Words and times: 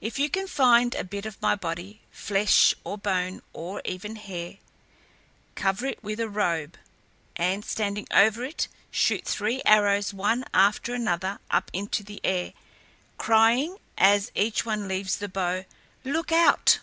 If 0.00 0.18
you 0.18 0.30
can 0.30 0.46
find 0.46 0.94
a 0.94 1.04
bit 1.04 1.26
of 1.26 1.42
my 1.42 1.54
body, 1.54 2.00
flesh 2.10 2.74
or 2.84 2.96
bone, 2.96 3.42
or 3.52 3.82
even 3.84 4.16
hair, 4.16 4.56
cover 5.56 5.84
it 5.84 6.02
with 6.02 6.20
a 6.20 6.28
robe, 6.30 6.78
and 7.36 7.62
standing 7.62 8.08
over 8.12 8.44
it, 8.44 8.68
shoot 8.90 9.26
three 9.26 9.60
arrows 9.66 10.14
one 10.14 10.46
after 10.54 10.94
another 10.94 11.38
up 11.50 11.68
into 11.74 12.02
the 12.02 12.22
air, 12.24 12.54
crying, 13.18 13.76
as 13.98 14.32
each 14.34 14.64
one 14.64 14.88
leaves 14.88 15.16
the 15.18 15.28
bow, 15.28 15.66
'Look 16.02 16.32
out!' 16.32 16.78